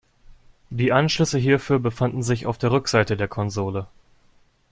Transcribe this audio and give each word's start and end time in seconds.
Die 0.71 0.91
Anschlüsse 0.91 1.37
hierfür 1.37 1.77
befanden 1.77 2.23
sich 2.23 2.47
auf 2.47 2.57
der 2.57 2.71
Rückseite 2.71 3.15
der 3.17 3.27
Konsole. 3.27 3.85